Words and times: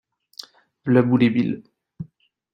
V’là 0.83 1.03
Boule 1.03 1.21
et 1.21 1.29
Bill! 1.29 1.61